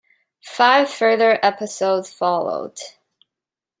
Five 0.43 0.89
further 0.89 1.37
episodes 1.45 2.11
followed. 2.11 2.79